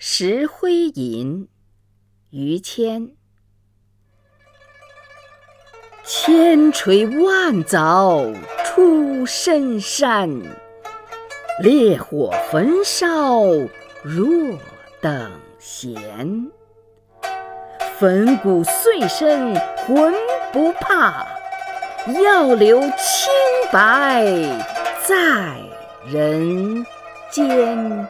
[0.00, 1.48] 石灰吟
[2.30, 3.16] 于谦。
[6.04, 8.32] 千锤万凿
[8.64, 10.30] 出深山
[11.60, 13.42] 烈火焚烧
[14.04, 14.56] 若
[15.00, 16.48] 等闲。
[17.98, 20.14] 粉骨碎身浑
[20.52, 21.26] 不怕
[22.22, 23.32] 要留清
[23.72, 24.24] 白
[25.04, 25.60] 在
[26.06, 26.86] 人
[27.32, 28.08] 间。